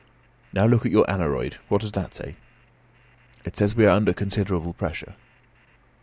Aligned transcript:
"Now 0.51 0.65
look 0.65 0.83
at 0.83 0.91
your 0.91 1.05
aneroid. 1.07 1.57
What 1.67 1.81
does 1.81 1.91
that 1.91 2.15
say?" 2.15 2.35
"It 3.45 3.55
says 3.55 3.75
we 3.75 3.85
are 3.85 3.95
under 3.95 4.13
considerable 4.13 4.73
pressure." 4.73 5.13